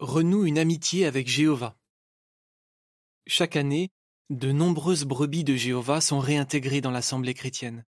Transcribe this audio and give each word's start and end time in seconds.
renoue 0.00 0.46
une 0.46 0.58
amitié 0.58 1.04
avec 1.04 1.28
Jéhovah. 1.28 1.76
Chaque 3.26 3.54
année, 3.54 3.90
de 4.30 4.50
nombreuses 4.50 5.04
brebis 5.04 5.44
de 5.44 5.54
Jéhovah 5.54 6.00
sont 6.00 6.20
réintégrées 6.20 6.80
dans 6.80 6.90
l'assemblée 6.90 7.34
chrétienne. 7.34 7.84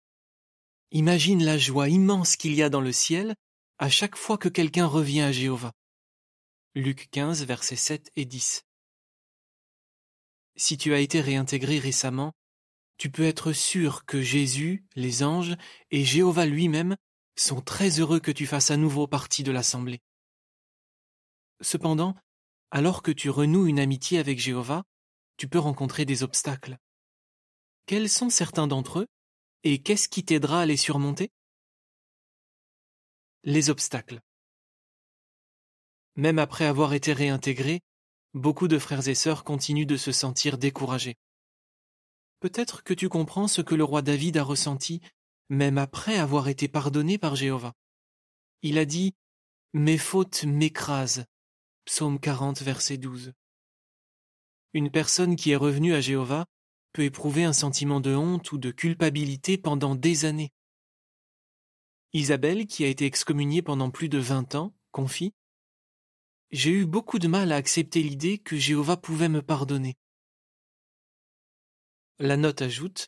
Imagine 0.92 1.44
la 1.44 1.58
joie 1.58 1.90
immense 1.90 2.38
qu'il 2.38 2.54
y 2.54 2.64
a 2.64 2.70
dans 2.70 2.80
le 2.80 2.94
ciel 2.94 3.36
à 3.78 3.90
chaque 3.90 4.16
fois 4.16 4.38
que 4.38 4.48
quelqu'un 4.48 4.86
revient 4.86 5.22
à 5.22 5.34
Jéhovah. 5.34 5.74
Luc 6.76 7.10
15, 7.12 7.44
versets 7.46 7.76
7 7.76 8.12
et 8.16 8.26
10. 8.26 8.64
Si 10.56 10.78
tu 10.78 10.94
as 10.94 11.00
été 11.00 11.20
réintégré 11.20 11.78
récemment, 11.78 12.34
tu 12.98 13.12
peux 13.12 13.26
être 13.26 13.52
sûr 13.52 14.06
que 14.06 14.22
Jésus, 14.22 14.86
les 14.96 15.24
anges 15.24 15.56
et 15.92 16.06
Jéhovah 16.06 16.46
lui-même 16.46 16.96
sont 17.36 17.62
très 17.62 18.00
heureux 18.00 18.22
que 18.22 18.32
tu 18.32 18.48
fasses 18.48 18.72
à 18.72 18.78
nouveau 18.78 19.08
partie 19.08 19.44
de 19.44 19.52
l'assemblée. 19.52 20.02
Cependant, 21.62 22.16
alors 22.72 23.02
que 23.02 23.12
tu 23.12 23.30
renoues 23.30 23.68
une 23.68 23.80
amitié 23.80 24.20
avec 24.20 24.40
Jéhovah, 24.40 24.84
tu 25.38 25.48
peux 25.48 25.60
rencontrer 25.60 26.06
des 26.06 26.24
obstacles. 26.24 26.78
Quels 27.86 28.10
sont 28.10 28.30
certains 28.30 28.68
d'entre 28.68 29.00
eux 29.00 29.08
et 29.64 29.82
qu'est-ce 29.82 30.10
qui 30.10 30.24
t'aidera 30.24 30.62
à 30.62 30.66
les 30.66 30.78
surmonter? 30.78 31.32
Les 33.44 33.70
obstacles. 33.70 34.22
Même 36.16 36.40
après 36.40 36.66
avoir 36.66 36.94
été 36.94 37.14
réintégrés, 37.14 37.82
beaucoup 38.34 38.68
de 38.68 38.80
frères 38.80 39.08
et 39.08 39.16
sœurs 39.16 39.44
continuent 39.44 39.86
de 39.86 39.98
se 39.98 40.12
sentir 40.12 40.58
découragés. 40.58 41.16
Peut-être 42.40 42.84
que 42.84 42.94
tu 42.94 43.10
comprends 43.10 43.48
ce 43.48 43.62
que 43.62 43.76
le 43.76 43.84
roi 43.84 44.02
David 44.02 44.38
a 44.38 44.44
ressenti, 44.44 45.02
même 45.50 45.78
après 45.78 46.18
avoir 46.18 46.48
été 46.50 46.68
pardonné 46.68 47.18
par 47.18 47.36
Jéhovah. 47.36 47.74
Il 48.62 48.78
a 48.78 48.86
dit 48.86 49.16
Mes 49.74 49.98
fautes 49.98 50.44
m'écrasent, 50.44 51.26
Psaume 51.88 52.20
40, 52.20 52.64
verset 52.64 52.98
12. 52.98 53.32
Une 54.74 54.92
personne 54.92 55.38
qui 55.38 55.52
est 55.52 55.56
revenue 55.56 55.94
à 55.94 56.02
Jéhovah 56.02 56.46
peut 56.92 57.04
éprouver 57.04 57.46
un 57.46 57.54
sentiment 57.54 58.02
de 58.02 58.14
honte 58.14 58.52
ou 58.52 58.58
de 58.58 58.72
culpabilité 58.72 59.58
pendant 59.58 59.96
des 59.96 60.26
années. 60.26 60.52
Isabelle, 62.12 62.68
qui 62.68 62.84
a 62.84 62.88
été 62.88 63.06
excommuniée 63.06 63.62
pendant 63.62 63.90
plus 63.90 64.10
de 64.10 64.18
vingt 64.18 64.54
ans, 64.54 64.76
confie 64.92 65.34
J'ai 66.52 66.72
eu 66.72 66.86
beaucoup 66.86 67.20
de 67.20 67.30
mal 67.30 67.54
à 67.54 67.56
accepter 67.56 68.04
l'idée 68.04 68.38
que 68.38 68.58
Jéhovah 68.58 68.98
pouvait 68.98 69.30
me 69.30 69.42
pardonner. 69.42 69.96
La 72.20 72.36
note 72.36 72.62
ajoute 72.62 73.08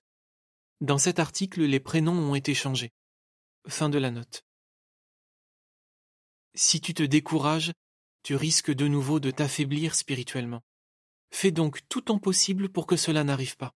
Dans 0.79 0.97
cet 0.97 1.19
article, 1.19 1.63
les 1.63 1.81
prénoms 1.81 2.17
ont 2.17 2.33
été 2.33 2.53
changés. 2.53 2.93
Fin 3.67 3.89
de 3.89 3.97
la 3.97 4.09
note. 4.09 4.45
Si 6.53 6.79
tu 6.79 6.93
te 6.93 7.03
décourages, 7.03 7.73
tu 8.23 8.35
risques 8.35 8.73
de 8.73 8.87
nouveau 8.87 9.19
de 9.19 9.31
t'affaiblir 9.31 9.95
spirituellement. 9.95 10.61
Fais 11.31 11.51
donc 11.51 11.87
tout 11.89 12.01
ton 12.01 12.19
possible 12.19 12.69
pour 12.69 12.87
que 12.87 12.95
cela 12.95 13.23
n'arrive 13.23 13.57
pas. 13.57 13.73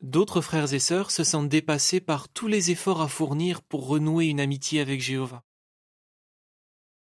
D'autres 0.00 0.40
frères 0.40 0.72
et 0.74 0.78
sœurs 0.78 1.10
se 1.10 1.24
sentent 1.24 1.48
dépassés 1.48 2.00
par 2.00 2.28
tous 2.28 2.48
les 2.48 2.70
efforts 2.70 3.00
à 3.00 3.08
fournir 3.08 3.62
pour 3.62 3.86
renouer 3.86 4.26
une 4.26 4.40
amitié 4.40 4.80
avec 4.80 5.00
Jéhovah. 5.00 5.42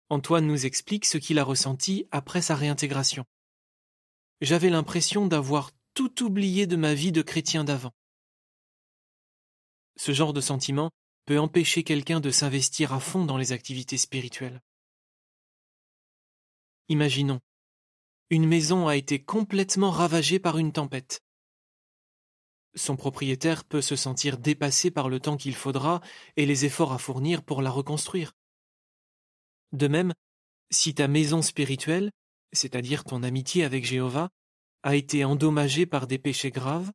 Antoine 0.09 0.47
nous 0.47 0.67
explique 0.67 1.05
ce 1.05 1.19
qu'il 1.19 1.39
a 1.39 1.45
ressenti 1.45 2.07
après 2.11 2.43
sa 2.43 2.57
réintégration. 2.57 3.25
J'avais 4.41 4.71
l'impression 4.71 5.27
d'avoir 5.27 5.71
tout 5.95 6.25
oublié 6.25 6.67
de 6.67 6.77
ma 6.77 6.95
vie 6.95 7.13
de 7.13 7.23
chrétien 7.23 7.65
d'avant. 7.65 7.93
Ce 9.97 10.13
genre 10.13 10.33
de 10.33 10.41
sentiment 10.41 10.91
peut 11.27 11.39
empêcher 11.39 11.85
quelqu'un 11.85 12.21
de 12.21 12.31
s'investir 12.31 12.93
à 12.93 13.01
fond 13.01 13.25
dans 13.25 13.37
les 13.37 13.53
activités 13.53 13.99
spirituelles. 13.99 14.61
Imaginons. 16.91 17.39
Une 18.31 18.49
maison 18.49 18.89
a 18.89 18.97
été 18.97 19.23
complètement 19.23 19.93
ravagée 19.93 20.41
par 20.41 20.59
une 20.59 20.73
tempête. 20.73 21.23
Son 22.75 22.97
propriétaire 22.97 23.63
peut 23.63 23.81
se 23.81 23.95
sentir 23.95 24.39
dépassé 24.39 24.91
par 24.91 25.09
le 25.09 25.21
temps 25.21 25.37
qu'il 25.37 25.55
faudra 25.55 26.01
et 26.37 26.47
les 26.47 26.65
efforts 26.65 26.93
à 26.93 26.99
fournir 26.99 27.45
pour 27.45 27.63
la 27.63 27.71
reconstruire. 27.71 28.33
De 29.71 29.87
même, 29.87 30.15
si 30.73 30.93
ta 30.93 31.07
maison 31.07 31.43
spirituelle, 31.43 32.11
c'est-à-dire 32.53 33.05
ton 33.05 33.23
amitié 33.23 33.63
avec 33.63 33.85
Jéhovah, 33.85 34.31
a 34.83 34.97
été 34.97 35.25
endommagée 35.25 35.87
par 35.87 36.09
des 36.09 36.19
péchés 36.19 36.51
graves, 36.51 36.91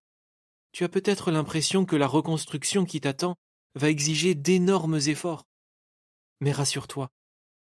tu 0.74 0.84
as 0.84 0.90
peut-être 0.90 1.32
l'impression 1.32 1.86
que 1.86 1.96
la 1.96 2.08
reconstruction 2.08 2.84
qui 2.84 3.00
t'attend 3.00 3.38
va 3.76 3.90
exiger 3.90 4.36
d'énormes 4.36 5.00
efforts. 5.08 5.46
Mais 6.42 6.52
rassure-toi, 6.52 7.12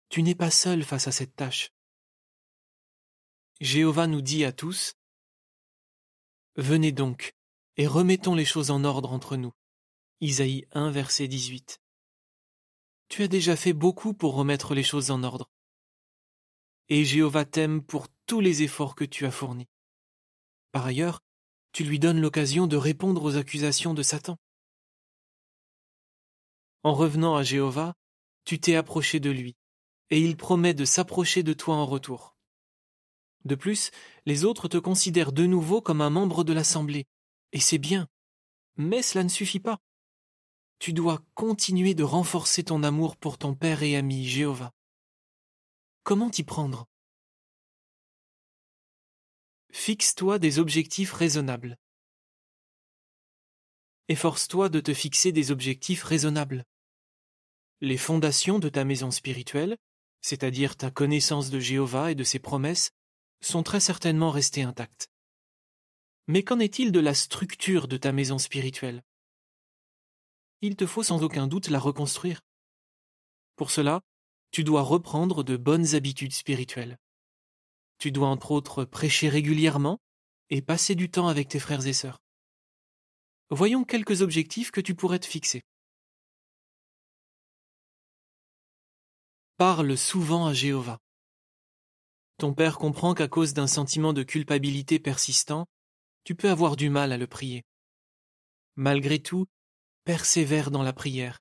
tu 0.07 0.23
n'es 0.23 0.35
pas 0.35 0.49
seul 0.49 0.83
face 0.83 1.09
à 1.09 1.11
cette 1.11 1.35
tâche. 1.35 1.71
Jéhovah 3.61 4.07
nous 4.07 4.21
dit 4.21 4.43
à 4.43 4.51
tous 4.51 4.95
Venez 6.55 6.91
donc, 6.91 7.35
et 7.77 7.85
remettons 7.85 8.33
les 8.33 8.43
choses 8.43 8.71
en 8.71 8.83
ordre 8.83 9.13
entre 9.13 9.37
nous. 9.37 9.53
Isaïe 10.19 10.65
1, 10.71 10.89
verset 10.89 11.27
18. 11.27 11.79
Tu 13.07 13.21
as 13.21 13.27
déjà 13.27 13.55
fait 13.55 13.73
beaucoup 13.73 14.15
pour 14.15 14.33
remettre 14.33 14.73
les 14.73 14.81
choses 14.81 15.11
en 15.11 15.21
ordre. 15.21 15.51
Et 16.89 17.05
Jéhovah 17.05 17.45
t'aime 17.45 17.83
pour 17.83 18.07
tous 18.25 18.39
les 18.39 18.63
efforts 18.63 18.95
que 18.95 19.05
tu 19.05 19.27
as 19.27 19.31
fournis. 19.31 19.69
Par 20.71 20.87
ailleurs, 20.87 21.21
tu 21.71 21.83
lui 21.83 21.99
donnes 21.99 22.19
l'occasion 22.19 22.65
de 22.65 22.77
répondre 22.77 23.23
aux 23.23 23.35
accusations 23.35 23.93
de 23.93 24.01
Satan. 24.01 24.39
En 26.81 26.95
revenant 26.95 27.35
à 27.35 27.43
Jéhovah, 27.43 27.93
tu 28.43 28.59
t'es 28.59 28.75
approché 28.75 29.19
de 29.19 29.29
lui, 29.29 29.55
et 30.09 30.19
il 30.19 30.35
promet 30.35 30.73
de 30.73 30.83
s'approcher 30.83 31.43
de 31.43 31.53
toi 31.53 31.75
en 31.75 31.85
retour. 31.85 32.30
De 33.45 33.55
plus, 33.55 33.91
les 34.25 34.45
autres 34.45 34.67
te 34.67 34.77
considèrent 34.77 35.31
de 35.31 35.45
nouveau 35.45 35.81
comme 35.81 36.01
un 36.01 36.09
membre 36.09 36.43
de 36.43 36.53
l'Assemblée, 36.53 37.05
et 37.51 37.59
c'est 37.59 37.77
bien. 37.77 38.07
Mais 38.77 39.01
cela 39.01 39.23
ne 39.23 39.29
suffit 39.29 39.59
pas. 39.59 39.79
Tu 40.79 40.93
dois 40.93 41.23
continuer 41.35 41.93
de 41.93 42.03
renforcer 42.03 42.63
ton 42.63 42.83
amour 42.83 43.17
pour 43.17 43.37
ton 43.37 43.53
Père 43.53 43.83
et 43.83 43.95
ami 43.95 44.25
Jéhovah. 44.25 44.71
Comment 46.03 46.29
t'y 46.29 46.43
prendre? 46.43 46.87
Fixe-toi 49.71 50.39
des 50.39 50.59
objectifs 50.59 51.13
raisonnables. 51.13 51.77
Efforce-toi 54.07 54.69
de 54.69 54.79
te 54.79 54.93
fixer 54.93 55.31
des 55.31 55.51
objectifs 55.51 56.03
raisonnables. 56.03 56.65
Les 57.79 57.97
fondations 57.97 58.59
de 58.59 58.67
ta 58.67 58.83
maison 58.83 59.11
spirituelle, 59.11 59.77
c'est-à-dire 60.21 60.75
ta 60.75 60.91
connaissance 60.91 61.49
de 61.49 61.59
Jéhovah 61.59 62.11
et 62.11 62.15
de 62.15 62.23
ses 62.23 62.39
promesses, 62.39 62.91
sont 63.41 63.63
très 63.63 63.79
certainement 63.79 64.31
restés 64.31 64.63
intacts. 64.63 65.09
Mais 66.27 66.43
qu'en 66.43 66.59
est-il 66.59 66.91
de 66.91 66.99
la 66.99 67.13
structure 67.13 67.87
de 67.87 67.97
ta 67.97 68.11
maison 68.11 68.37
spirituelle? 68.37 69.03
Il 70.61 70.75
te 70.75 70.85
faut 70.85 71.03
sans 71.03 71.23
aucun 71.23 71.47
doute 71.47 71.69
la 71.69 71.79
reconstruire. 71.79 72.41
Pour 73.55 73.71
cela, 73.71 74.01
tu 74.51 74.63
dois 74.63 74.83
reprendre 74.83 75.43
de 75.43 75.57
bonnes 75.57 75.95
habitudes 75.95 76.33
spirituelles. 76.33 76.97
Tu 77.97 78.11
dois 78.11 78.27
entre 78.27 78.51
autres 78.51 78.85
prêcher 78.85 79.29
régulièrement 79.29 79.99
et 80.49 80.61
passer 80.61 80.95
du 80.95 81.09
temps 81.09 81.27
avec 81.27 81.47
tes 81.47 81.59
frères 81.59 81.85
et 81.87 81.93
sœurs. 81.93 82.19
Voyons 83.49 83.83
quelques 83.83 84.21
objectifs 84.21 84.71
que 84.71 84.81
tu 84.81 84.95
pourrais 84.95 85.19
te 85.19 85.25
fixer. 85.25 85.63
Parle 89.57 89.97
souvent 89.97 90.47
à 90.47 90.53
Jéhovah. 90.53 90.99
Ton 92.41 92.55
père 92.55 92.79
comprend 92.79 93.13
qu'à 93.13 93.27
cause 93.27 93.53
d'un 93.53 93.67
sentiment 93.67 94.13
de 94.13 94.23
culpabilité 94.23 94.97
persistant, 94.97 95.67
tu 96.23 96.33
peux 96.33 96.49
avoir 96.49 96.75
du 96.75 96.89
mal 96.89 97.11
à 97.11 97.17
le 97.19 97.27
prier. 97.27 97.63
Malgré 98.75 99.19
tout, 99.19 99.45
persévère 100.05 100.71
dans 100.71 100.81
la 100.81 100.91
prière 100.91 101.37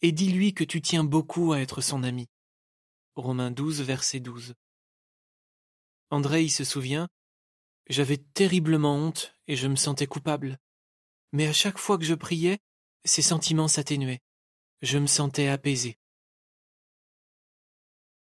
et 0.00 0.10
dis-lui 0.10 0.54
que 0.54 0.64
tu 0.64 0.80
tiens 0.80 1.04
beaucoup 1.04 1.52
à 1.52 1.60
être 1.60 1.82
son 1.82 2.02
ami. 2.02 2.30
Romains 3.14 3.50
12, 3.50 3.82
verset 3.82 4.20
12. 4.20 4.54
André 6.08 6.48
se 6.48 6.64
souvient 6.64 7.10
J'avais 7.90 8.16
terriblement 8.16 8.96
honte 8.96 9.34
et 9.48 9.54
je 9.54 9.68
me 9.68 9.76
sentais 9.76 10.06
coupable. 10.06 10.56
Mais 11.32 11.46
à 11.46 11.52
chaque 11.52 11.76
fois 11.76 11.98
que 11.98 12.06
je 12.06 12.14
priais, 12.14 12.58
ces 13.04 13.20
sentiments 13.20 13.68
s'atténuaient. 13.68 14.22
Je 14.80 14.96
me 14.96 15.08
sentais 15.08 15.48
apaisé. 15.48 15.98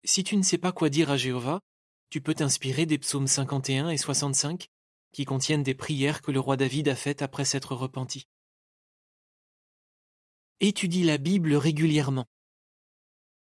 Si 0.04 0.26
tu 0.26 0.36
ne 0.36 0.44
sais 0.44 0.58
pas 0.58 0.74
quoi 0.74 0.90
dire 0.90 1.10
à 1.10 1.16
Jéhovah, 1.16 1.62
tu 2.10 2.22
peux 2.22 2.34
t'inspirer 2.34 2.86
des 2.86 2.98
psaumes 2.98 3.28
51 3.28 3.90
et 3.90 3.98
65 3.98 4.70
qui 5.12 5.26
contiennent 5.26 5.64
des 5.64 5.76
prières 5.76 6.22
que 6.22 6.32
le 6.32 6.40
roi 6.40 6.58
David 6.58 6.88
a 6.90 6.96
faites 6.96 7.22
après 7.22 7.46
s'être 7.46 7.76
repenti. 7.76 8.28
Étudie 10.60 11.04
la 11.04 11.18
Bible 11.18 11.54
régulièrement. 11.56 12.26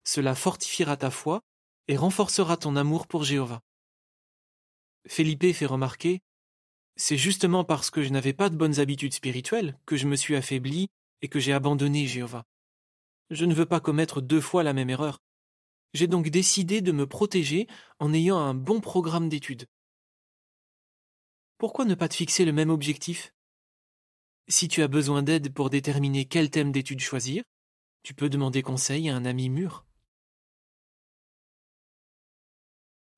Cela 0.04 0.34
fortifiera 0.34 0.96
ta 0.96 1.10
foi 1.10 1.42
et 1.88 1.96
renforcera 1.96 2.56
ton 2.56 2.76
amour 2.76 3.06
pour 3.06 3.24
Jéhovah. 3.24 3.62
Felipe 5.06 5.52
fait 5.52 5.66
remarquer 5.66 6.20
C'est 6.96 7.16
justement 7.16 7.64
parce 7.64 7.90
que 7.90 8.02
je 8.02 8.10
n'avais 8.10 8.32
pas 8.32 8.48
de 8.48 8.56
bonnes 8.56 8.80
habitudes 8.80 9.14
spirituelles 9.14 9.78
que 9.86 9.96
je 9.96 10.06
me 10.06 10.16
suis 10.16 10.36
affaibli 10.36 10.88
et 11.22 11.28
que 11.28 11.40
j'ai 11.40 11.52
abandonné 11.52 12.06
Jéhovah. 12.06 12.44
Je 13.30 13.44
ne 13.44 13.54
veux 13.54 13.66
pas 13.66 13.80
commettre 13.80 14.20
deux 14.20 14.40
fois 14.40 14.62
la 14.62 14.72
même 14.72 14.90
erreur. 14.90 15.20
J'ai 15.94 16.06
donc 16.06 16.28
décidé 16.28 16.80
de 16.80 16.92
me 16.92 17.06
protéger 17.06 17.66
en 17.98 18.12
ayant 18.12 18.38
un 18.38 18.54
bon 18.54 18.80
programme 18.80 19.28
d'études. 19.28 19.66
Pourquoi 21.58 21.84
ne 21.84 21.94
pas 21.94 22.08
te 22.08 22.14
fixer 22.14 22.44
le 22.44 22.52
même 22.52 22.70
objectif? 22.70 23.32
Si 24.48 24.68
tu 24.68 24.82
as 24.82 24.88
besoin 24.88 25.22
d'aide 25.22 25.52
pour 25.52 25.70
déterminer 25.70 26.26
quel 26.26 26.50
thème 26.50 26.70
d'études 26.70 27.00
choisir, 27.00 27.42
tu 28.02 28.14
peux 28.14 28.28
demander 28.28 28.62
conseil 28.62 29.08
à 29.08 29.16
un 29.16 29.24
ami 29.24 29.48
mûr. 29.48 29.84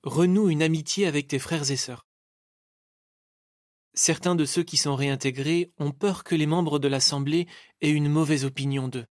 Renoue 0.05 0.49
une 0.49 0.63
amitié 0.63 1.07
avec 1.07 1.27
tes 1.29 1.39
frères 1.39 1.71
et 1.71 1.77
sœurs. 1.77 2.07
Certains 3.95 4.37
de 4.37 4.45
ceux 4.45 4.63
qui 4.63 4.77
sont 4.77 4.95
réintégrés 4.95 5.73
ont 5.79 5.91
peur 5.91 6.23
que 6.23 6.37
les 6.37 6.47
membres 6.47 6.79
de 6.79 6.87
l'Assemblée 6.87 7.49
aient 7.81 7.91
une 7.91 8.09
mauvaise 8.09 8.45
opinion 8.45 8.87
d'eux. 8.87 9.07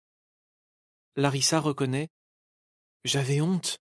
Larissa 1.17 1.59
reconnaît 1.59 2.09
J'avais 3.03 3.41
honte. 3.41 3.79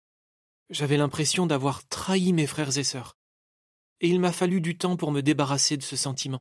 J'avais 0.70 0.96
l'impression 0.96 1.46
d'avoir 1.46 1.86
trahi 1.88 2.32
mes 2.32 2.46
frères 2.46 2.76
et 2.78 2.84
sœurs. 2.84 3.16
Et 4.00 4.08
il 4.08 4.20
m'a 4.20 4.32
fallu 4.32 4.60
du 4.60 4.76
temps 4.76 4.96
pour 4.96 5.12
me 5.12 5.22
débarrasser 5.22 5.76
de 5.76 5.82
ce 5.82 5.96
sentiment. 5.96 6.40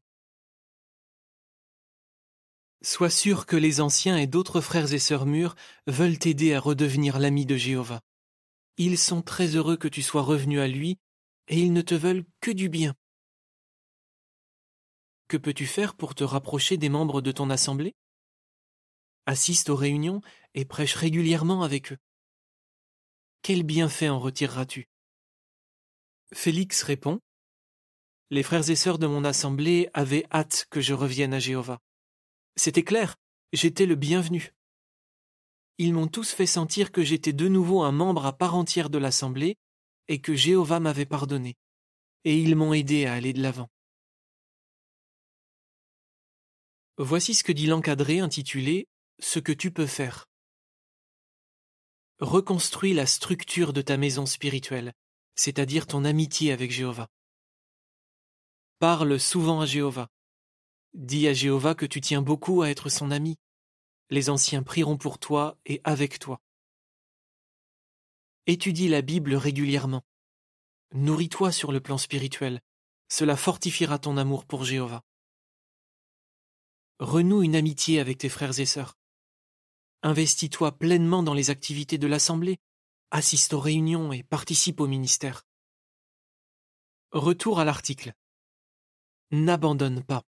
Sois 2.82 3.10
sûr 3.10 3.46
que 3.46 3.56
les 3.56 3.82
anciens 3.82 4.18
et 4.18 4.28
d'autres 4.28 4.62
frères 4.62 4.94
et 4.94 5.00
sœurs 5.00 5.26
mûrs 5.26 5.56
veulent 5.88 6.20
t'aider 6.20 6.54
à 6.54 6.60
redevenir 6.60 7.18
l'ami 7.20 7.46
de 7.46 7.56
Jéhovah. 7.56 8.02
Ils 8.78 8.98
sont 8.98 9.22
très 9.22 9.56
heureux 9.56 9.78
que 9.78 9.88
tu 9.88 10.02
sois 10.02 10.22
revenu 10.22 10.60
à 10.60 10.68
lui, 10.68 11.00
et 11.48 11.60
ils 11.60 11.74
ne 11.74 11.82
te 11.82 11.96
veulent 11.96 12.26
que 12.42 12.52
du 12.52 12.70
bien. 12.70 12.94
Que 15.28 15.38
peux-tu 15.38 15.66
faire 15.66 15.96
pour 15.96 16.14
te 16.14 16.24
rapprocher 16.24 16.78
des 16.78 16.90
membres 16.90 17.22
de 17.22 17.32
ton 17.32 17.50
assemblée? 17.50 17.96
Assiste 19.26 19.70
aux 19.70 19.76
réunions 19.76 20.22
et 20.54 20.66
prêche 20.66 20.94
régulièrement 20.94 21.64
avec 21.64 21.94
eux. 21.94 21.98
Quel 23.48 23.62
bienfait 23.62 24.10
en 24.10 24.18
retireras-tu? 24.18 24.90
Félix 26.34 26.82
répond 26.82 27.20
Les 28.32 28.42
frères 28.42 28.68
et 28.72 28.76
sœurs 28.76 28.98
de 28.98 29.06
mon 29.06 29.24
assemblée 29.24 29.88
avaient 29.94 30.26
hâte 30.32 30.66
que 30.72 30.82
je 30.82 30.96
revienne 30.96 31.32
à 31.32 31.38
Jéhovah. 31.38 31.80
C'était 32.56 32.82
clair, 32.82 33.18
j'étais 33.54 33.86
le 33.86 33.94
bienvenu. 33.94 34.56
Ils 35.78 35.94
m'ont 35.94 36.08
tous 36.08 36.32
fait 36.32 36.48
sentir 36.48 36.92
que 36.92 37.04
j'étais 37.04 37.34
de 37.34 37.48
nouveau 37.48 37.84
un 37.84 37.92
membre 37.92 38.26
à 38.26 38.36
part 38.36 38.56
entière 38.56 38.90
de 38.90 38.98
l'assemblée 38.98 39.58
et 40.08 40.20
que 40.20 40.34
Jéhovah 40.34 40.80
m'avait 40.80 41.06
pardonné. 41.06 41.56
Et 42.24 42.40
ils 42.40 42.56
m'ont 42.56 42.74
aidé 42.74 43.06
à 43.06 43.14
aller 43.14 43.34
de 43.34 43.44
l'avant. 43.44 43.70
Voici 46.98 47.36
ce 47.36 47.44
que 47.44 47.52
dit 47.52 47.68
l'encadré 47.68 48.22
intitulé 48.22 48.88
Ce 49.20 49.38
que 49.38 49.52
tu 49.52 49.70
peux 49.70 49.86
faire. 49.86 50.26
Reconstruis 52.20 52.94
la 52.94 53.06
structure 53.06 53.74
de 53.74 53.82
ta 53.82 53.98
maison 53.98 54.26
spirituelle, 54.26 54.94
c'est-à-dire 55.36 55.86
ton 55.86 56.06
amitié 56.06 56.54
avec 56.54 56.72
Jéhovah. 56.72 57.10
Parle 58.80 59.20
souvent 59.20 59.60
à 59.60 59.66
Jéhovah. 59.66 60.08
Dis 60.94 61.28
à 61.28 61.34
Jéhovah 61.34 61.76
que 61.76 61.86
tu 61.86 62.00
tiens 62.00 62.22
beaucoup 62.22 62.62
à 62.62 62.70
être 62.70 62.88
son 62.88 63.12
ami. 63.12 63.38
Les 64.10 64.30
anciens 64.30 64.64
prieront 64.64 64.98
pour 64.98 65.20
toi 65.20 65.58
et 65.66 65.82
avec 65.84 66.20
toi. 66.20 66.40
Étudie 68.48 68.88
la 68.88 69.02
Bible 69.02 69.36
régulièrement. 69.36 70.04
Nourris-toi 70.94 71.52
sur 71.52 71.74
le 71.74 71.82
plan 71.82 71.98
spirituel. 71.98 72.62
Cela 73.10 73.36
fortifiera 73.36 74.00
ton 74.00 74.16
amour 74.16 74.46
pour 74.46 74.64
Jéhovah. 74.64 75.04
Renoue 77.00 77.44
une 77.44 77.58
amitié 77.58 78.00
avec 78.00 78.20
tes 78.20 78.30
frères 78.30 78.58
et 78.58 78.66
sœurs. 78.66 78.96
Investis-toi 80.04 80.78
pleinement 80.78 81.24
dans 81.24 81.34
les 81.34 81.50
activités 81.50 81.98
de 81.98 82.08
l'Assemblée, 82.08 82.58
assiste 83.12 83.54
aux 83.54 83.60
réunions 83.60 84.12
et 84.12 84.24
participe 84.24 84.80
au 84.80 84.88
ministère. 84.88 85.44
Retour 87.12 87.60
à 87.60 87.66
l'article. 87.66 88.14
N'abandonne 89.32 90.04
pas. 90.04 90.24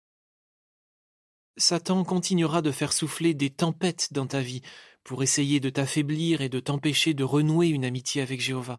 Satan 1.56 2.02
continuera 2.04 2.62
de 2.62 2.70
faire 2.70 2.92
souffler 2.92 3.34
des 3.34 3.50
tempêtes 3.50 4.12
dans 4.12 4.26
ta 4.26 4.40
vie 4.40 4.62
pour 5.04 5.22
essayer 5.22 5.60
de 5.60 5.70
t'affaiblir 5.70 6.40
et 6.40 6.48
de 6.48 6.60
t'empêcher 6.60 7.14
de 7.14 7.24
renouer 7.24 7.68
une 7.68 7.84
amitié 7.84 8.22
avec 8.22 8.40
Jéhovah. 8.40 8.78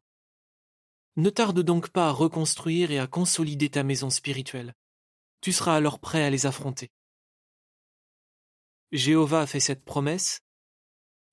Ne 1.15 1.29
tarde 1.29 1.59
donc 1.59 1.89
pas 1.89 2.09
à 2.09 2.11
reconstruire 2.11 2.89
et 2.91 2.99
à 2.99 3.07
consolider 3.07 3.69
ta 3.69 3.83
maison 3.83 4.09
spirituelle. 4.09 4.73
Tu 5.41 5.51
seras 5.51 5.75
alors 5.75 5.99
prêt 5.99 6.23
à 6.23 6.29
les 6.29 6.45
affronter. 6.45 6.89
Jéhovah 8.91 9.41
a 9.41 9.47
fait 9.47 9.59
cette 9.59 9.85
promesse. 9.85 10.42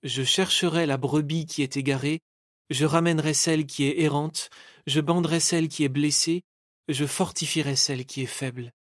Je 0.03 0.25
chercherai 0.25 0.87
la 0.87 0.97
brebis 0.97 1.47
qui 1.47 1.63
est 1.63 1.77
égarée, 1.77 2.21
je 2.71 2.87
ramènerai 2.87 3.35
celle 3.35 3.67
qui 3.67 3.85
est 3.85 4.01
errante, 4.01 4.49
je 4.87 5.01
banderai 5.01 5.41
celle 5.41 5.69
qui 5.69 5.85
est 5.85 5.91
blessée, 5.91 6.43
je 6.89 7.05
fortifierai 7.05 7.77
celle 7.77 8.07
qui 8.07 8.23
est 8.23 8.27
faible. 8.27 8.73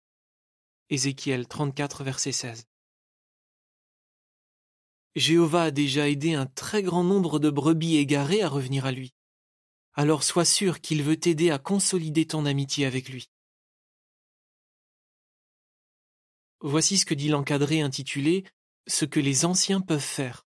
Ézéchiel 0.89 1.47
34, 1.47 2.03
verset 2.03 2.31
16. 2.31 2.65
Jéhovah 5.15 5.63
a 5.63 5.71
déjà 5.71 6.07
aidé 6.07 6.35
un 6.35 6.45
très 6.45 6.83
grand 6.83 7.03
nombre 7.03 7.39
de 7.39 7.49
brebis 7.49 7.97
égarées 7.97 8.41
à 8.41 8.47
revenir 8.47 8.85
à 8.85 8.91
lui. 8.91 9.13
Alors 9.93 10.23
sois 10.23 10.45
sûr 10.45 10.79
qu'il 10.79 11.03
veut 11.03 11.19
t'aider 11.19 11.51
à 11.51 11.59
consolider 11.59 12.25
ton 12.25 12.45
amitié 12.45 12.85
avec 12.85 13.09
lui. 13.09 13.29
Voici 16.61 16.97
ce 16.97 17.05
que 17.05 17.13
dit 17.13 17.27
l'encadré 17.27 17.81
intitulé 17.81 18.45
ce 18.87 19.05
que 19.05 19.19
les 19.19 19.45
anciens 19.45 19.81
peuvent 19.81 19.99
faire. 19.99 20.45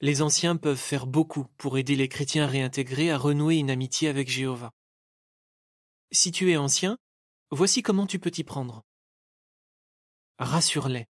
Les 0.00 0.22
anciens 0.22 0.56
peuvent 0.56 0.76
faire 0.76 1.06
beaucoup 1.06 1.46
pour 1.56 1.76
aider 1.76 1.96
les 1.96 2.08
chrétiens 2.08 2.46
réintégrés 2.46 3.10
à 3.10 3.18
renouer 3.18 3.56
une 3.56 3.70
amitié 3.70 4.08
avec 4.08 4.28
Jéhovah. 4.28 4.72
Si 6.12 6.30
tu 6.30 6.52
es 6.52 6.56
ancien, 6.56 6.98
voici 7.50 7.82
comment 7.82 8.06
tu 8.06 8.20
peux 8.20 8.30
t'y 8.30 8.44
prendre. 8.44 8.84
Rassure-les. 10.38 11.06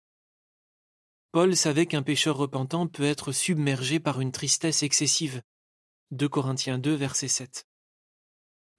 Paul 1.33 1.57
savait 1.57 1.87
qu'un 1.87 2.03
pécheur 2.03 2.37
repentant 2.37 2.87
peut 2.87 3.05
être 3.05 3.33
submergé 3.33 4.01
par 4.01 4.21
une 4.21 4.33
tristesse 4.33 4.83
excessive. 4.83 5.43
2 6.11 6.29
Corinthiens 6.29 6.79
2, 6.79 6.95
verset 6.95 7.29
7. 7.29 7.67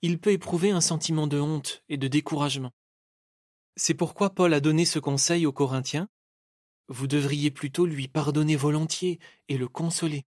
Il 0.04 0.20
peut 0.20 0.32
éprouver 0.32 0.70
un 0.70 0.82
sentiment 0.82 1.26
de 1.26 1.40
honte 1.40 1.84
et 1.90 1.98
de 1.98 2.08
découragement. 2.08 2.72
C'est 3.76 3.96
pourquoi 3.96 4.30
Paul 4.30 4.54
a 4.54 4.62
donné 4.62 4.86
ce 4.86 5.00
conseil 5.00 5.48
aux 5.48 5.52
Corinthiens 5.52 6.08
vous 6.88 7.08
devriez 7.08 7.52
plutôt 7.52 7.86
lui 7.86 8.08
pardonner 8.08 8.56
volontiers 8.56 9.20
et 9.50 9.58
le 9.58 9.68
consoler. 9.68 10.26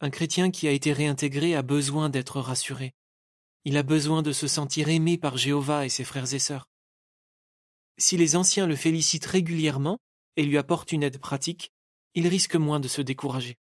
Un 0.00 0.10
chrétien 0.10 0.50
qui 0.50 0.66
a 0.66 0.72
été 0.72 0.92
réintégré 0.92 1.54
a 1.54 1.62
besoin 1.62 2.08
d'être 2.08 2.40
rassuré. 2.40 2.94
Il 3.64 3.76
a 3.76 3.84
besoin 3.84 4.22
de 4.22 4.32
se 4.32 4.48
sentir 4.48 4.88
aimé 4.88 5.16
par 5.16 5.36
Jéhovah 5.36 5.86
et 5.86 5.88
ses 5.88 6.04
frères 6.04 6.34
et 6.34 6.40
sœurs. 6.40 6.68
Si 7.98 8.16
les 8.16 8.34
anciens 8.34 8.66
le 8.66 8.74
félicitent 8.74 9.26
régulièrement 9.26 10.00
et 10.36 10.44
lui 10.44 10.58
apportent 10.58 10.92
une 10.92 11.04
aide 11.04 11.18
pratique, 11.18 11.72
il 12.14 12.26
risque 12.26 12.56
moins 12.56 12.80
de 12.80 12.88
se 12.88 13.00
décourager. 13.00 13.56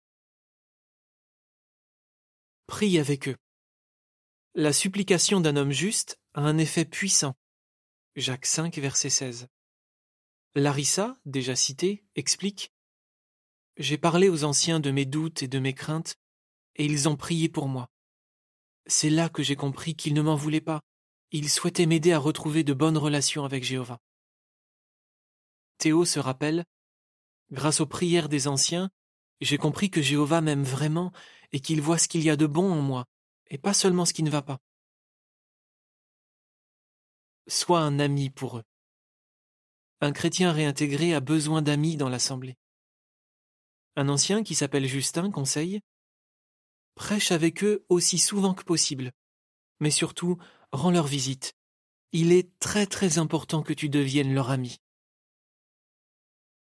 Prie 2.67 2.99
avec 2.99 3.27
eux. 3.27 3.35
La 4.55 4.71
supplication 4.73 5.41
d'un 5.41 5.55
homme 5.55 5.71
juste 5.71 6.19
a 6.33 6.41
un 6.41 6.57
effet 6.57 6.85
puissant. 6.85 7.35
Jacques 8.15 8.45
5, 8.45 8.77
verset 8.77 9.09
16. 9.09 9.47
Larissa, 10.55 11.15
déjà 11.25 11.55
citée, 11.55 12.03
explique 12.15 12.73
J'ai 13.77 13.99
parlé 13.99 14.29
aux 14.29 14.43
anciens 14.43 14.79
de 14.79 14.89
mes 14.89 15.05
doutes 15.05 15.43
et 15.43 15.47
de 15.47 15.59
mes 15.59 15.75
craintes, 15.75 16.15
et 16.75 16.85
ils 16.85 17.07
ont 17.07 17.15
prié 17.15 17.49
pour 17.49 17.67
moi. 17.67 17.89
C'est 18.87 19.11
là 19.11 19.29
que 19.29 19.43
j'ai 19.43 19.55
compris 19.55 19.95
qu'ils 19.95 20.15
ne 20.15 20.23
m'en 20.23 20.35
voulaient 20.35 20.59
pas. 20.59 20.81
Ils 21.31 21.49
souhaitaient 21.49 21.85
m'aider 21.85 22.13
à 22.13 22.17
retrouver 22.17 22.63
de 22.63 22.73
bonnes 22.73 22.97
relations 22.97 23.45
avec 23.45 23.63
Jéhovah. 23.63 23.99
Théo 25.77 26.03
se 26.03 26.19
rappelle 26.19 26.65
Grâce 27.51 27.79
aux 27.79 27.85
prières 27.85 28.29
des 28.29 28.47
anciens, 28.47 28.89
j'ai 29.41 29.59
compris 29.59 29.91
que 29.91 30.01
Jéhovah 30.01 30.41
m'aime 30.41 30.63
vraiment 30.63 31.11
et 31.51 31.59
qu'il 31.59 31.81
voit 31.81 31.99
ce 31.99 32.07
qu'il 32.07 32.23
y 32.23 32.29
a 32.29 32.35
de 32.35 32.47
bon 32.47 32.71
en 32.71 32.81
moi, 32.81 33.05
et 33.47 33.59
pas 33.59 33.73
seulement 33.73 34.05
ce 34.05 34.13
qui 34.13 34.23
ne 34.23 34.31
va 34.31 34.41
pas. 34.41 34.59
Sois 37.47 37.81
un 37.81 37.99
ami 37.99 38.31
pour 38.31 38.57
eux. 38.57 38.63
Un 40.01 40.13
chrétien 40.13 40.53
réintégré 40.53 41.13
a 41.13 41.19
besoin 41.19 41.61
d'amis 41.61 41.97
dans 41.97 42.07
l'assemblée. 42.07 42.55
Un 43.97 44.07
ancien 44.07 44.43
qui 44.43 44.55
s'appelle 44.55 44.85
Justin 44.85 45.29
conseille 45.29 45.81
Prêche 46.95 47.31
avec 47.31 47.63
eux 47.65 47.85
aussi 47.89 48.17
souvent 48.17 48.53
que 48.53 48.63
possible, 48.63 49.11
mais 49.81 49.91
surtout 49.91 50.37
rends 50.71 50.91
leur 50.91 51.05
visite. 51.05 51.53
Il 52.13 52.31
est 52.31 52.57
très 52.59 52.85
très 52.85 53.17
important 53.17 53.61
que 53.61 53.73
tu 53.73 53.89
deviennes 53.89 54.33
leur 54.33 54.49
ami. 54.49 54.77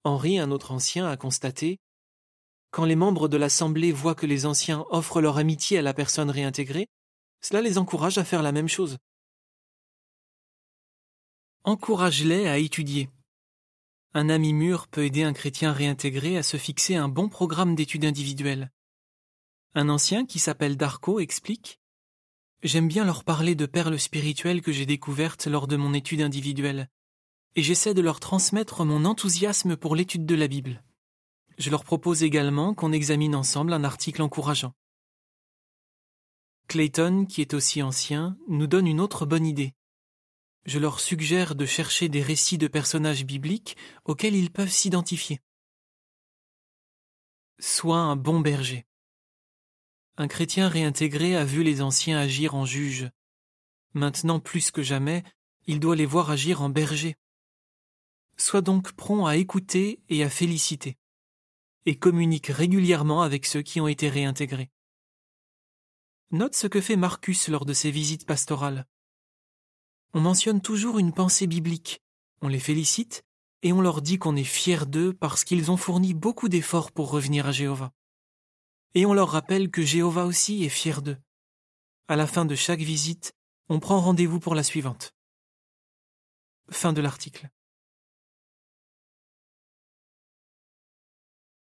Henri, 0.03 0.37
un 0.37 0.51
autre 0.51 0.71
ancien, 0.71 1.07
a 1.07 1.15
constaté 1.15 1.79
Quand 2.71 2.85
les 2.85 2.97
membres 2.97 3.29
de 3.29 3.37
l'assemblée 3.37 3.93
voient 3.93 4.15
que 4.15 4.25
les 4.25 4.45
anciens 4.45 4.85
offrent 4.89 5.21
leur 5.21 5.37
amitié 5.37 5.77
à 5.77 5.81
la 5.81 5.93
personne 5.93 6.29
réintégrée, 6.29 6.87
cela 7.41 7.61
les 7.61 7.77
encourage 7.77 8.17
à 8.17 8.25
faire 8.25 8.43
la 8.43 8.51
même 8.51 8.67
chose. 8.67 8.97
Encourage-les 11.63 12.47
à 12.47 12.57
étudier, 12.57 13.09
un 14.13 14.29
ami 14.29 14.53
mûr 14.53 14.87
peut 14.87 15.05
aider 15.05 15.23
un 15.23 15.33
chrétien 15.33 15.71
réintégré 15.71 16.37
à 16.37 16.43
se 16.43 16.57
fixer 16.57 16.95
un 16.95 17.09
bon 17.09 17.29
programme 17.29 17.75
d'études 17.75 18.05
individuelles. 18.05 18.71
Un 19.75 19.87
ancien 19.89 20.25
qui 20.25 20.39
s'appelle 20.39 20.77
Darko 20.77 21.19
explique 21.19 21.79
J'aime 22.63 22.87
bien 22.87 23.05
leur 23.05 23.23
parler 23.23 23.55
de 23.55 23.67
perles 23.67 23.99
spirituelles 23.99 24.61
que 24.61 24.71
j'ai 24.71 24.85
découvertes 24.85 25.45
lors 25.47 25.67
de 25.67 25.75
mon 25.75 25.93
étude 25.93 26.21
individuelle, 26.21 26.89
et 27.55 27.61
j'essaie 27.61 27.93
de 27.93 28.01
leur 28.01 28.19
transmettre 28.19 28.83
mon 28.83 29.05
enthousiasme 29.05 29.77
pour 29.77 29.95
l'étude 29.95 30.25
de 30.25 30.35
la 30.35 30.47
Bible. 30.47 30.83
Je 31.57 31.69
leur 31.69 31.83
propose 31.83 32.23
également 32.23 32.73
qu'on 32.73 32.91
examine 32.91 33.35
ensemble 33.35 33.73
un 33.73 33.83
article 33.83 34.21
encourageant. 34.21 34.73
Clayton, 36.67 37.25
qui 37.25 37.41
est 37.41 37.53
aussi 37.53 37.81
ancien, 37.81 38.37
nous 38.47 38.67
donne 38.67 38.87
une 38.87 39.01
autre 39.01 39.25
bonne 39.25 39.45
idée. 39.45 39.73
Je 40.65 40.79
leur 40.79 40.99
suggère 40.99 41.55
de 41.55 41.65
chercher 41.65 42.09
des 42.09 42.21
récits 42.21 42.57
de 42.57 42.67
personnages 42.67 43.25
bibliques 43.25 43.77
auxquels 44.05 44.35
ils 44.35 44.51
peuvent 44.51 44.71
s'identifier. 44.71 45.41
Sois 47.59 47.97
un 47.97 48.15
bon 48.15 48.39
berger. 48.39 48.85
Un 50.17 50.27
chrétien 50.27 50.67
réintégré 50.67 51.35
a 51.35 51.45
vu 51.45 51.63
les 51.63 51.81
anciens 51.81 52.19
agir 52.19 52.55
en 52.55 52.65
juges. 52.65 53.09
Maintenant 53.93 54.39
plus 54.39 54.69
que 54.71 54.83
jamais, 54.83 55.23
il 55.65 55.79
doit 55.79 55.95
les 55.95 56.05
voir 56.05 56.29
agir 56.29 56.61
en 56.61 56.69
berger. 56.69 57.15
Sois 58.37 58.61
donc 58.61 58.93
prompt 58.93 59.25
à 59.25 59.37
écouter 59.37 60.01
et 60.09 60.23
à 60.23 60.29
féliciter, 60.29 60.97
et 61.85 61.97
communique 61.97 62.47
régulièrement 62.47 63.21
avec 63.21 63.45
ceux 63.45 63.61
qui 63.61 63.81
ont 63.81 63.87
été 63.87 64.09
réintégrés. 64.09 64.71
Note 66.31 66.55
ce 66.55 66.67
que 66.67 66.79
fait 66.79 66.95
Marcus 66.95 67.47
lors 67.47 67.65
de 67.65 67.73
ses 67.73 67.91
visites 67.91 68.25
pastorales. 68.25 68.85
On 70.13 70.21
mentionne 70.21 70.61
toujours 70.61 70.99
une 70.99 71.13
pensée 71.13 71.47
biblique, 71.47 72.01
on 72.41 72.47
les 72.47 72.59
félicite, 72.59 73.23
et 73.61 73.73
on 73.73 73.81
leur 73.81 74.01
dit 74.01 74.17
qu'on 74.17 74.35
est 74.35 74.43
fier 74.43 74.85
d'eux 74.85 75.13
parce 75.13 75.43
qu'ils 75.43 75.69
ont 75.69 75.77
fourni 75.77 76.13
beaucoup 76.13 76.49
d'efforts 76.49 76.91
pour 76.91 77.11
revenir 77.11 77.45
à 77.45 77.51
Jéhovah 77.51 77.91
et 78.95 79.05
on 79.05 79.13
leur 79.13 79.29
rappelle 79.29 79.69
que 79.69 79.81
Jéhovah 79.81 80.25
aussi 80.25 80.63
est 80.63 80.69
fier 80.69 81.01
d'eux. 81.01 81.17
À 82.07 82.15
la 82.15 82.27
fin 82.27 82.45
de 82.45 82.55
chaque 82.55 82.79
visite, 82.79 83.33
on 83.69 83.79
prend 83.79 83.99
rendez-vous 83.99 84.39
pour 84.39 84.55
la 84.55 84.63
suivante. 84.63 85.13
Fin 86.71 86.93
de 86.93 87.01
l'article. 87.01 87.49